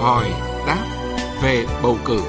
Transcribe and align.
hỏi 0.00 0.30
đáp 0.66 0.84
về 1.42 1.66
bầu 1.82 1.96
cử. 2.04 2.20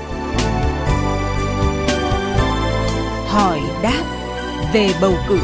Hỏi 3.27 3.61
đáp 3.81 4.03
về 4.73 4.89
bầu 5.01 5.13
cử. 5.27 5.37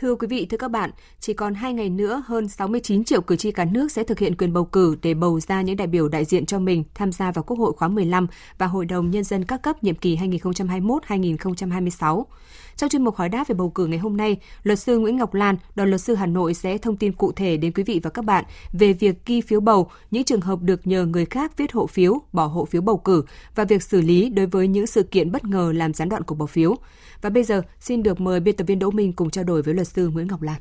Thưa 0.00 0.14
quý 0.14 0.26
vị, 0.26 0.46
thưa 0.46 0.56
các 0.56 0.70
bạn, 0.70 0.90
chỉ 1.20 1.32
còn 1.32 1.54
2 1.54 1.72
ngày 1.72 1.90
nữa, 1.90 2.22
hơn 2.26 2.48
69 2.48 3.04
triệu 3.04 3.20
cử 3.20 3.36
tri 3.36 3.52
cả 3.52 3.64
nước 3.64 3.92
sẽ 3.92 4.04
thực 4.04 4.18
hiện 4.18 4.36
quyền 4.36 4.52
bầu 4.52 4.64
cử 4.64 4.96
để 5.02 5.14
bầu 5.14 5.40
ra 5.40 5.62
những 5.62 5.76
đại 5.76 5.86
biểu 5.86 6.08
đại 6.08 6.24
diện 6.24 6.46
cho 6.46 6.58
mình 6.58 6.84
tham 6.94 7.12
gia 7.12 7.32
vào 7.32 7.42
Quốc 7.42 7.58
hội 7.58 7.72
khóa 7.72 7.88
15 7.88 8.26
và 8.58 8.66
Hội 8.66 8.84
đồng 8.84 9.10
Nhân 9.10 9.24
dân 9.24 9.44
các 9.44 9.62
cấp 9.62 9.84
nhiệm 9.84 9.94
kỳ 9.94 10.16
2021-2026. 10.16 12.24
Trong 12.76 12.90
chuyên 12.90 13.04
mục 13.04 13.16
hỏi 13.16 13.28
đáp 13.28 13.48
về 13.48 13.54
bầu 13.54 13.70
cử 13.70 13.86
ngày 13.86 13.98
hôm 13.98 14.16
nay, 14.16 14.36
luật 14.62 14.78
sư 14.78 14.98
Nguyễn 14.98 15.16
Ngọc 15.16 15.34
Lan, 15.34 15.56
đoàn 15.74 15.88
luật 15.88 16.00
sư 16.00 16.14
Hà 16.14 16.26
Nội 16.26 16.54
sẽ 16.54 16.78
thông 16.78 16.96
tin 16.96 17.12
cụ 17.12 17.32
thể 17.32 17.56
đến 17.56 17.72
quý 17.72 17.82
vị 17.82 18.00
và 18.02 18.10
các 18.10 18.24
bạn 18.24 18.44
về 18.72 18.92
việc 18.92 19.26
ghi 19.26 19.40
phiếu 19.40 19.60
bầu, 19.60 19.90
những 20.10 20.24
trường 20.24 20.40
hợp 20.40 20.62
được 20.62 20.86
nhờ 20.86 21.06
người 21.06 21.24
khác 21.24 21.52
viết 21.56 21.72
hộ 21.72 21.86
phiếu, 21.86 22.18
bỏ 22.32 22.46
hộ 22.46 22.64
phiếu 22.64 22.82
bầu 22.82 22.96
cử 22.96 23.24
và 23.54 23.64
việc 23.64 23.82
xử 23.82 24.00
lý 24.00 24.28
đối 24.28 24.46
với 24.46 24.68
những 24.68 24.86
sự 24.86 25.02
kiện 25.02 25.32
bất 25.32 25.44
ngờ 25.44 25.72
làm 25.76 25.94
gián 25.94 26.08
đoạn 26.08 26.22
cuộc 26.22 26.34
bầu 26.34 26.46
phiếu. 26.46 26.76
Và 27.22 27.30
bây 27.30 27.44
giờ, 27.44 27.62
xin 27.80 28.02
được 28.02 28.20
mời 28.20 28.40
biên 28.40 28.56
tập 28.56 28.64
viên 28.64 28.78
Đỗ 28.78 28.90
Minh 28.90 29.12
cùng 29.12 29.30
trao 29.30 29.44
đổi 29.44 29.62
với 29.62 29.74
luật 29.74 29.86
sư 29.94 30.08
Nguyễn 30.08 30.28
Ngọc 30.28 30.42
Lan. 30.42 30.60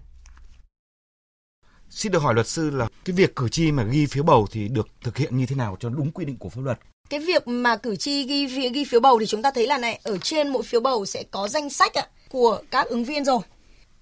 Xin 1.90 2.12
được 2.12 2.22
hỏi 2.22 2.34
luật 2.34 2.48
sư 2.48 2.70
là 2.70 2.88
cái 3.06 3.16
việc 3.16 3.36
cử 3.36 3.50
tri 3.50 3.72
mà 3.72 3.84
ghi 3.84 4.06
phiếu 4.06 4.24
bầu 4.24 4.48
thì 4.52 4.68
được 4.68 4.88
thực 5.02 5.18
hiện 5.18 5.38
như 5.38 5.46
thế 5.46 5.56
nào 5.56 5.78
cho 5.80 5.90
đúng 5.90 6.12
quy 6.12 6.26
định 6.26 6.38
của 6.38 6.50
pháp 6.50 6.62
luật? 6.62 6.80
Cái 7.10 7.20
việc 7.20 7.48
mà 7.48 7.78
cử 7.78 7.96
tri 7.96 8.24
ghi 8.24 8.70
ghi 8.70 8.86
phiếu 8.86 9.00
bầu 9.00 9.20
thì 9.20 9.26
chúng 9.26 9.42
ta 9.42 9.52
thấy 9.52 9.68
là 9.68 9.78
này 9.78 10.00
ở 10.04 10.18
trên 10.18 10.48
mỗi 10.48 10.64
phiếu 10.64 10.82
bầu 10.82 11.06
sẽ 11.06 11.24
có 11.32 11.48
danh 11.48 11.70
sách 11.70 11.94
ạ, 11.94 12.08
của 12.30 12.62
các 12.72 12.88
ứng 12.88 13.04
viên 13.04 13.26
rồi. 13.26 13.40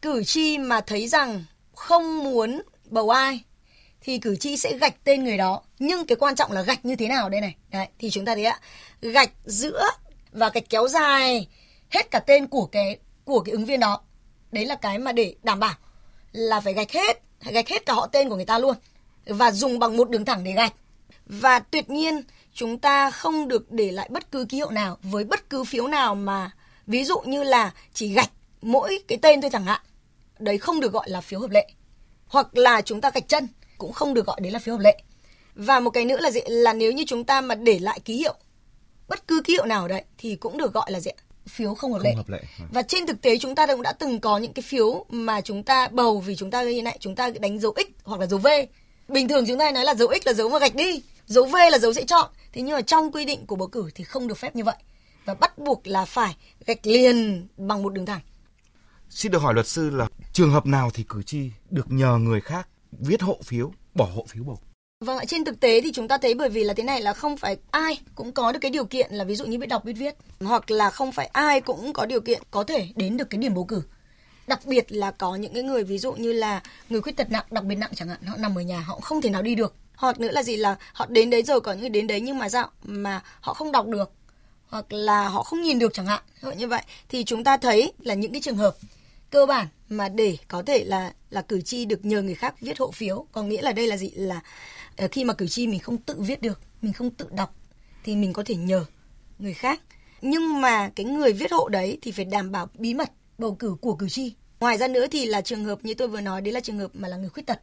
Cử 0.01 0.23
tri 0.23 0.57
mà 0.57 0.81
thấy 0.81 1.07
rằng 1.07 1.43
không 1.75 2.23
muốn 2.23 2.61
bầu 2.85 3.09
ai 3.09 3.43
thì 4.01 4.17
cử 4.17 4.35
tri 4.35 4.57
sẽ 4.57 4.77
gạch 4.77 5.03
tên 5.03 5.23
người 5.23 5.37
đó. 5.37 5.61
Nhưng 5.79 6.05
cái 6.05 6.15
quan 6.15 6.35
trọng 6.35 6.51
là 6.51 6.61
gạch 6.61 6.85
như 6.85 6.95
thế 6.95 7.07
nào 7.07 7.29
đây 7.29 7.41
này. 7.41 7.55
Đấy, 7.71 7.87
thì 7.99 8.09
chúng 8.09 8.25
ta 8.25 8.35
thấy 8.35 8.45
ạ, 8.45 8.59
gạch 9.01 9.31
giữa 9.45 9.87
và 10.31 10.49
gạch 10.49 10.69
kéo 10.69 10.87
dài 10.87 11.47
hết 11.89 12.11
cả 12.11 12.19
tên 12.19 12.47
của 12.47 12.65
cái 12.65 12.99
của 13.25 13.39
cái 13.39 13.51
ứng 13.53 13.65
viên 13.65 13.79
đó. 13.79 14.01
Đấy 14.51 14.65
là 14.65 14.75
cái 14.75 14.97
mà 14.97 15.11
để 15.11 15.35
đảm 15.43 15.59
bảo 15.59 15.75
là 16.31 16.59
phải 16.59 16.73
gạch 16.73 16.91
hết, 16.91 17.21
gạch 17.41 17.67
hết 17.67 17.85
cả 17.85 17.93
họ 17.93 18.07
tên 18.07 18.29
của 18.29 18.35
người 18.35 18.45
ta 18.45 18.59
luôn 18.59 18.75
và 19.25 19.51
dùng 19.51 19.79
bằng 19.79 19.97
một 19.97 20.09
đường 20.09 20.25
thẳng 20.25 20.43
để 20.43 20.51
gạch. 20.51 20.73
Và 21.25 21.59
tuyệt 21.59 21.89
nhiên 21.89 22.21
chúng 22.53 22.79
ta 22.79 23.11
không 23.11 23.47
được 23.47 23.71
để 23.71 23.91
lại 23.91 24.09
bất 24.11 24.31
cứ 24.31 24.45
ký 24.49 24.57
hiệu 24.57 24.69
nào 24.69 24.97
với 25.01 25.23
bất 25.23 25.49
cứ 25.49 25.63
phiếu 25.63 25.87
nào 25.87 26.15
mà 26.15 26.51
ví 26.87 27.03
dụ 27.03 27.19
như 27.19 27.43
là 27.43 27.73
chỉ 27.93 28.13
gạch 28.13 28.31
mỗi 28.61 29.03
cái 29.07 29.17
tên 29.21 29.41
thôi 29.41 29.49
chẳng 29.53 29.65
hạn. 29.65 29.81
Đấy 30.39 30.57
không 30.57 30.79
được 30.79 30.93
gọi 30.93 31.09
là 31.09 31.21
phiếu 31.21 31.39
hợp 31.39 31.51
lệ. 31.51 31.67
Hoặc 32.27 32.57
là 32.57 32.81
chúng 32.81 33.01
ta 33.01 33.11
gạch 33.13 33.27
chân 33.27 33.47
cũng 33.77 33.93
không 33.93 34.13
được 34.13 34.25
gọi 34.25 34.39
đấy 34.41 34.51
là 34.51 34.59
phiếu 34.59 34.75
hợp 34.75 34.81
lệ. 34.81 35.01
Và 35.55 35.79
một 35.79 35.89
cái 35.89 36.05
nữa 36.05 36.17
là 36.19 36.31
gì? 36.31 36.41
Là 36.47 36.73
nếu 36.73 36.91
như 36.91 37.03
chúng 37.07 37.23
ta 37.23 37.41
mà 37.41 37.55
để 37.55 37.79
lại 37.79 37.99
ký 37.99 38.17
hiệu 38.17 38.35
bất 39.07 39.27
cứ 39.27 39.41
ký 39.45 39.53
hiệu 39.53 39.65
nào 39.65 39.87
đấy 39.87 40.03
thì 40.17 40.35
cũng 40.35 40.57
được 40.57 40.73
gọi 40.73 40.91
là 40.91 40.99
gì 40.99 41.11
phiếu 41.47 41.75
không 41.75 41.93
hợp 41.93 42.01
lệ. 42.03 42.09
Không 42.09 42.17
hợp 42.17 42.29
lệ. 42.29 42.43
Và 42.71 42.81
trên 42.81 43.07
thực 43.07 43.21
tế 43.21 43.37
chúng 43.37 43.55
ta 43.55 43.67
cũng 43.67 43.81
đã 43.81 43.93
từng 43.93 44.19
có 44.19 44.37
những 44.37 44.53
cái 44.53 44.63
phiếu 44.63 45.05
mà 45.09 45.41
chúng 45.41 45.63
ta 45.63 45.87
bầu 45.87 46.19
vì 46.19 46.35
chúng 46.35 46.51
ta 46.51 46.63
như 46.63 46.81
này, 46.81 46.97
chúng 46.99 47.15
ta 47.15 47.29
đánh 47.39 47.59
dấu 47.59 47.73
x 47.77 48.03
hoặc 48.03 48.19
là 48.19 48.27
dấu 48.27 48.39
v. 48.39 48.47
Bình 49.07 49.27
thường 49.27 49.45
chúng 49.47 49.59
ta 49.59 49.71
nói 49.71 49.85
là 49.85 49.95
dấu 49.95 50.13
x 50.23 50.27
là 50.27 50.33
dấu 50.33 50.49
mà 50.49 50.59
gạch 50.59 50.75
đi, 50.75 51.01
dấu 51.25 51.45
v 51.45 51.55
là 51.71 51.77
dấu 51.79 51.93
sẽ 51.93 52.03
chọn. 52.03 52.31
Thế 52.53 52.61
nhưng 52.61 52.75
mà 52.75 52.81
trong 52.81 53.11
quy 53.11 53.25
định 53.25 53.45
của 53.45 53.55
bầu 53.55 53.67
cử 53.67 53.89
thì 53.95 54.03
không 54.03 54.27
được 54.27 54.37
phép 54.37 54.55
như 54.55 54.63
vậy 54.63 54.75
và 55.25 55.33
bắt 55.33 55.57
buộc 55.57 55.87
là 55.87 56.05
phải 56.05 56.35
gạch 56.65 56.87
liền 56.87 57.47
bằng 57.57 57.83
một 57.83 57.93
đường 57.93 58.05
thẳng. 58.05 58.21
Xin 59.09 59.31
được 59.31 59.41
hỏi 59.41 59.53
luật 59.53 59.67
sư 59.67 59.89
là 59.89 60.07
trường 60.33 60.51
hợp 60.51 60.65
nào 60.65 60.89
thì 60.93 61.05
cử 61.09 61.23
tri 61.23 61.51
được 61.69 61.91
nhờ 61.91 62.17
người 62.17 62.41
khác 62.41 62.67
viết 62.91 63.21
hộ 63.21 63.39
phiếu, 63.43 63.71
bỏ 63.93 64.05
hộ 64.15 64.25
phiếu 64.29 64.43
bầu? 64.43 64.59
Vâng 64.99 65.17
ạ, 65.17 65.25
trên 65.25 65.45
thực 65.45 65.59
tế 65.59 65.81
thì 65.81 65.91
chúng 65.91 66.07
ta 66.07 66.17
thấy 66.17 66.33
bởi 66.33 66.49
vì 66.49 66.63
là 66.63 66.73
thế 66.73 66.83
này 66.83 67.01
là 67.01 67.13
không 67.13 67.37
phải 67.37 67.57
ai 67.71 67.97
cũng 68.15 68.31
có 68.31 68.51
được 68.51 68.59
cái 68.61 68.71
điều 68.71 68.85
kiện 68.85 69.11
là 69.11 69.23
ví 69.23 69.35
dụ 69.35 69.45
như 69.45 69.59
biết 69.59 69.67
đọc 69.67 69.85
biết 69.85 69.93
viết 69.93 70.15
hoặc 70.39 70.71
là 70.71 70.89
không 70.89 71.11
phải 71.11 71.27
ai 71.27 71.61
cũng 71.61 71.93
có 71.93 72.05
điều 72.05 72.21
kiện 72.21 72.41
có 72.51 72.63
thể 72.63 72.87
đến 72.95 73.17
được 73.17 73.29
cái 73.29 73.39
điểm 73.39 73.53
bầu 73.53 73.63
cử. 73.63 73.81
Đặc 74.47 74.59
biệt 74.65 74.91
là 74.91 75.11
có 75.11 75.35
những 75.35 75.53
cái 75.53 75.63
người 75.63 75.83
ví 75.83 75.97
dụ 75.97 76.13
như 76.13 76.33
là 76.33 76.61
người 76.89 77.01
khuyết 77.01 77.17
tật 77.17 77.31
nặng, 77.31 77.45
đặc 77.51 77.63
biệt 77.63 77.75
nặng 77.75 77.91
chẳng 77.95 78.09
hạn, 78.09 78.21
họ 78.25 78.37
nằm 78.37 78.57
ở 78.57 78.61
nhà 78.61 78.79
họ 78.79 78.99
không 78.99 79.21
thể 79.21 79.29
nào 79.29 79.41
đi 79.41 79.55
được. 79.55 79.75
Hoặc 79.95 80.19
nữa 80.19 80.31
là 80.31 80.43
gì 80.43 80.55
là 80.55 80.75
họ 80.93 81.05
đến 81.09 81.29
đấy 81.29 81.43
rồi 81.43 81.61
có 81.61 81.73
những 81.73 81.91
đến 81.91 82.07
đấy 82.07 82.21
nhưng 82.21 82.39
mà 82.39 82.49
sao 82.49 82.69
mà 82.83 83.21
họ 83.41 83.53
không 83.53 83.71
đọc 83.71 83.87
được 83.87 84.11
hoặc 84.67 84.93
là 84.93 85.27
họ 85.27 85.43
không 85.43 85.61
nhìn 85.61 85.79
được 85.79 85.93
chẳng 85.93 86.05
hạn 86.05 86.21
như 86.57 86.67
vậy 86.67 86.81
thì 87.09 87.23
chúng 87.23 87.43
ta 87.43 87.57
thấy 87.57 87.93
là 87.99 88.13
những 88.13 88.31
cái 88.31 88.41
trường 88.41 88.57
hợp 88.57 88.75
cơ 89.29 89.45
bản 89.45 89.67
mà 89.89 90.09
để 90.09 90.37
có 90.47 90.63
thể 90.63 90.83
là 90.83 91.13
là 91.29 91.41
cử 91.41 91.61
tri 91.61 91.85
được 91.85 92.05
nhờ 92.05 92.21
người 92.21 92.35
khác 92.35 92.55
viết 92.61 92.79
hộ 92.79 92.91
phiếu. 92.91 93.25
Có 93.31 93.43
nghĩa 93.43 93.61
là 93.61 93.71
đây 93.71 93.87
là 93.87 93.97
gì? 93.97 94.09
Là 94.09 94.41
ờ, 94.97 95.07
khi 95.11 95.23
mà 95.23 95.33
cử 95.33 95.47
tri 95.47 95.67
mình 95.67 95.79
không 95.79 95.97
tự 95.97 96.15
viết 96.17 96.41
được 96.41 96.59
mình 96.81 96.93
không 96.93 97.09
tự 97.09 97.27
đọc 97.31 97.55
thì 98.03 98.15
mình 98.15 98.33
có 98.33 98.43
thể 98.45 98.55
nhờ 98.55 98.85
người 99.39 99.53
khác. 99.53 99.81
Nhưng 100.21 100.61
mà 100.61 100.89
cái 100.95 101.05
người 101.05 101.33
viết 101.33 101.51
hộ 101.51 101.69
đấy 101.69 101.97
thì 102.01 102.11
phải 102.11 102.25
đảm 102.25 102.51
bảo 102.51 102.67
bí 102.73 102.93
mật 102.93 103.11
bầu 103.37 103.55
cử 103.55 103.75
của 103.81 103.95
cử 103.95 104.09
tri. 104.09 104.33
Ngoài 104.59 104.77
ra 104.77 104.87
nữa 104.87 105.05
thì 105.11 105.25
là 105.25 105.41
trường 105.41 105.65
hợp 105.65 105.85
như 105.85 105.93
tôi 105.93 106.07
vừa 106.07 106.21
nói 106.21 106.41
đấy 106.41 106.53
là 106.53 106.59
trường 106.59 106.79
hợp 106.79 106.91
mà 106.93 107.07
là 107.07 107.17
người 107.17 107.29
khuyết 107.29 107.45
tật. 107.45 107.59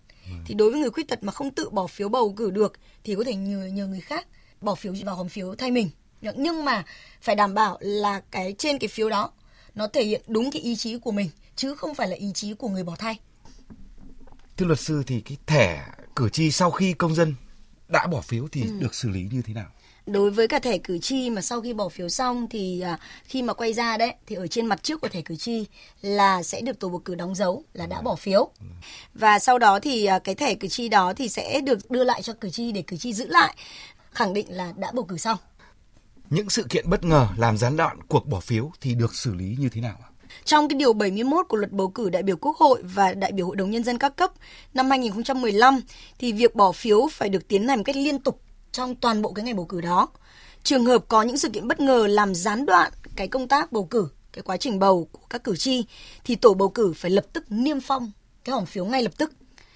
Thì 0.46 0.54
đối 0.54 0.70
với 0.70 0.81
người 0.81 0.91
khuyết 0.91 1.08
tật 1.08 1.22
mà 1.22 1.32
không 1.32 1.50
tự 1.50 1.70
bỏ 1.70 1.86
phiếu 1.86 2.08
bầu 2.08 2.32
cử 2.36 2.50
được 2.50 2.72
thì 3.04 3.14
có 3.14 3.25
thể 3.25 3.34
nhờ 3.34 3.66
nhờ 3.66 3.86
người 3.86 4.00
khác 4.00 4.26
bỏ 4.60 4.75
phiếu 4.75 4.94
vào 5.04 5.16
hòm 5.16 5.28
phiếu 5.28 5.54
thay 5.54 5.70
mình. 5.70 5.91
Nhưng 6.36 6.64
mà 6.64 6.84
phải 7.22 7.36
đảm 7.36 7.54
bảo 7.54 7.78
là 7.81 8.22
cái 8.31 8.54
trên 8.58 8.78
cái 8.78 8.88
phiếu 8.88 9.10
đó 9.10 9.32
nó 9.75 9.87
thể 9.87 10.05
hiện 10.05 10.23
đúng 10.27 10.51
cái 10.51 10.62
ý 10.62 10.77
chí 10.77 10.99
của 10.99 11.12
mình 11.12 11.31
chứ 11.57 11.75
không 11.75 11.95
phải 11.95 12.09
là 12.09 12.17
ý 12.17 12.33
chí 12.35 12.55
của 12.55 12.69
người 12.69 12.85
bỏ 12.85 12.97
thay. 12.99 13.19
Thưa 14.57 14.67
luật 14.67 14.81
sư 14.81 15.03
thì 15.07 15.21
cái 15.21 15.37
thẻ 15.47 15.87
cử 16.17 16.29
tri 16.29 16.51
sau 16.51 16.71
khi 16.71 16.93
công 16.93 17.15
dân 17.15 17.35
đã 17.89 18.07
bỏ 18.07 18.21
phiếu 18.21 18.49
thì 18.53 18.62
ừ. 18.62 18.69
được 18.79 18.95
xử 18.95 19.09
lý 19.09 19.29
như 19.33 19.43
thế 19.43 19.55
nào? 19.55 19.67
Đối 20.07 20.31
với 20.31 20.49
cả 20.49 20.59
thẻ 20.59 20.79
cử 20.79 20.99
tri 20.99 21.31
mà 21.31 21.43
sau 21.43 21.61
khi 21.61 21.73
bỏ 21.73 21.89
phiếu 21.89 22.09
xong 22.09 22.47
thì 22.51 22.81
à, 22.81 22.99
khi 23.25 23.43
mà 23.43 23.53
quay 23.53 23.73
ra 23.73 23.97
đấy 23.97 24.15
thì 24.27 24.37
ở 24.37 24.47
trên 24.47 24.67
mặt 24.67 24.83
trước 24.83 25.01
của 25.01 25.09
thẻ 25.09 25.21
cử 25.21 25.37
tri 25.37 25.67
là 26.03 26.43
sẽ 26.43 26.61
được 26.61 26.79
tổ 26.79 26.89
bầu 26.89 27.03
cử 27.05 27.15
đóng 27.15 27.35
dấu 27.35 27.65
là 27.73 27.87
đã 27.87 28.01
bỏ 28.01 28.15
phiếu. 28.15 28.51
Và 29.15 29.39
sau 29.39 29.59
đó 29.59 29.81
thì 29.81 30.05
à, 30.05 30.19
cái 30.19 30.35
thẻ 30.35 30.55
cử 30.55 30.69
tri 30.69 30.89
đó 30.89 31.12
thì 31.17 31.29
sẽ 31.29 31.61
được 31.61 31.91
đưa 31.91 32.05
lại 32.05 32.23
cho 32.23 32.33
cử 32.33 32.51
tri 32.51 32.73
để 32.73 32.83
cử 32.83 32.97
tri 32.97 33.12
giữ 33.12 33.27
lại 33.27 33.56
khẳng 34.12 34.35
định 34.35 34.47
là 34.51 34.73
đã 34.77 34.91
bầu 34.95 35.05
cử 35.05 35.19
xong 35.19 35.39
những 36.31 36.51
sự 36.51 36.67
kiện 36.69 36.91
bất 36.91 37.05
ngờ 37.05 37.29
làm 37.37 37.59
gián 37.59 37.77
đoạn 37.77 37.99
cuộc 38.09 38.27
bỏ 38.27 38.41
phiếu 38.41 38.71
thì 38.81 38.95
được 38.95 39.15
xử 39.15 39.35
lý 39.35 39.57
như 39.59 39.69
thế 39.69 39.81
nào 39.81 39.97
Trong 40.45 40.69
cái 40.69 40.79
điều 40.79 40.93
71 40.93 41.47
của 41.49 41.57
luật 41.57 41.73
bầu 41.73 41.89
cử 41.89 42.11
đại 42.11 42.23
biểu 42.23 42.37
Quốc 42.37 42.57
hội 42.57 42.83
và 42.83 43.15
đại 43.15 43.33
biểu 43.33 43.47
Hội 43.47 43.57
đồng 43.57 43.71
Nhân 43.71 43.85
dân 43.85 43.99
các 43.99 44.17
cấp 44.17 44.33
năm 44.75 44.91
2015 44.91 45.81
thì 46.19 46.33
việc 46.33 46.55
bỏ 46.55 46.73
phiếu 46.73 47.09
phải 47.12 47.29
được 47.29 47.49
tiến 47.49 47.69
hành 47.69 47.79
một 47.79 47.85
cách 47.87 47.97
liên 47.97 48.19
tục 48.19 48.41
trong 48.73 48.95
toàn 48.95 49.23
bộ 49.23 49.33
cái 49.33 49.45
ngày 49.45 49.55
bầu 49.55 49.65
cử 49.65 49.81
đó. 49.81 50.09
Trường 50.62 50.85
hợp 50.85 51.05
có 51.09 51.23
những 51.23 51.37
sự 51.37 51.49
kiện 51.49 51.69
bất 51.69 51.81
ngờ 51.81 52.07
làm 52.07 52.35
gián 52.35 52.67
đoạn 52.67 52.93
cái 53.17 53.29
công 53.29 53.49
tác 53.49 53.73
bầu 53.73 53.85
cử, 53.85 54.09
cái 54.33 54.43
quá 54.43 54.56
trình 54.56 54.79
bầu 54.79 55.09
của 55.12 55.27
các 55.31 55.45
cử 55.45 55.56
tri 55.56 55.85
thì 56.25 56.37
tổ 56.37 56.55
bầu 56.55 56.69
cử 56.69 56.93
phải 56.97 57.11
lập 57.11 57.25
tức 57.33 57.45
niêm 57.49 57.81
phong 57.81 58.12
cái 58.45 58.53
hòm 58.53 58.67
phiếu 58.67 58.85
ngay 58.85 59.03
lập 59.03 59.12
tức. 59.19 59.33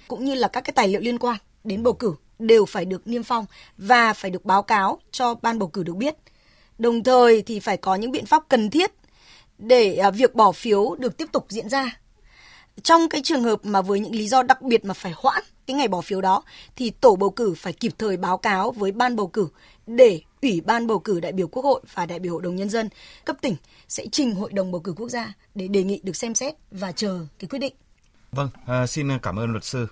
Cũng 0.08 0.24
như 0.24 0.34
là 0.34 0.48
các 0.48 0.60
cái 0.60 0.72
tài 0.72 0.88
liệu 0.88 1.00
liên 1.00 1.18
quan 1.18 1.36
đến 1.64 1.82
bầu 1.82 1.92
cử 1.92 2.14
đều 2.38 2.64
phải 2.64 2.84
được 2.84 3.06
niêm 3.06 3.22
phong 3.22 3.46
và 3.78 4.12
phải 4.12 4.30
được 4.30 4.44
báo 4.44 4.62
cáo 4.62 4.98
cho 5.10 5.34
ban 5.34 5.58
bầu 5.58 5.68
cử 5.68 5.82
được 5.82 5.96
biết. 5.96 6.14
Đồng 6.78 7.04
thời 7.04 7.42
thì 7.42 7.60
phải 7.60 7.76
có 7.76 7.94
những 7.94 8.10
biện 8.10 8.26
pháp 8.26 8.42
cần 8.48 8.70
thiết 8.70 8.92
để 9.58 9.96
à, 9.96 10.10
việc 10.10 10.34
bỏ 10.34 10.52
phiếu 10.52 10.94
được 10.98 11.16
tiếp 11.16 11.28
tục 11.32 11.46
diễn 11.48 11.68
ra. 11.68 11.98
Trong 12.82 13.08
cái 13.08 13.20
trường 13.24 13.42
hợp 13.42 13.60
mà 13.62 13.82
với 13.82 14.00
những 14.00 14.14
lý 14.14 14.28
do 14.28 14.42
đặc 14.42 14.62
biệt 14.62 14.84
mà 14.84 14.94
phải 14.94 15.12
hoãn 15.16 15.42
cái 15.66 15.76
ngày 15.76 15.88
bỏ 15.88 16.00
phiếu 16.00 16.20
đó 16.20 16.42
thì 16.76 16.90
tổ 16.90 17.16
bầu 17.16 17.30
cử 17.30 17.54
phải 17.56 17.72
kịp 17.72 17.92
thời 17.98 18.16
báo 18.16 18.38
cáo 18.38 18.70
với 18.70 18.92
ban 18.92 19.16
bầu 19.16 19.26
cử 19.26 19.48
để 19.86 20.20
Ủy 20.42 20.60
ban 20.60 20.86
bầu 20.86 20.98
cử 20.98 21.20
đại 21.20 21.32
biểu 21.32 21.48
Quốc 21.48 21.64
hội 21.64 21.80
và 21.94 22.06
đại 22.06 22.18
biểu 22.18 22.32
Hội 22.32 22.42
đồng 22.42 22.56
nhân 22.56 22.68
dân 22.68 22.88
cấp 23.24 23.36
tỉnh 23.40 23.56
sẽ 23.88 24.06
trình 24.12 24.34
Hội 24.34 24.52
đồng 24.52 24.72
bầu 24.72 24.80
cử 24.80 24.92
quốc 24.96 25.08
gia 25.08 25.32
để 25.54 25.68
đề 25.68 25.82
nghị 25.82 26.00
được 26.02 26.16
xem 26.16 26.34
xét 26.34 26.54
và 26.70 26.92
chờ 26.92 27.26
cái 27.38 27.48
quyết 27.48 27.58
định. 27.58 27.74
Vâng, 28.32 28.48
à, 28.66 28.86
xin 28.86 29.18
cảm 29.22 29.36
ơn 29.36 29.50
luật 29.52 29.64
sư. 29.64 29.86